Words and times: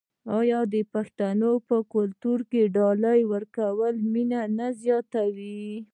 آیا 0.39 0.59
د 0.73 0.75
پښتنو 0.93 1.51
په 1.67 1.77
کلتور 1.93 2.39
کې 2.51 2.61
د 2.67 2.71
ډالۍ 2.75 3.21
ورکول 3.33 3.95
مینه 4.13 4.41
نه 4.57 4.67
زیاتوي؟ 4.81 5.69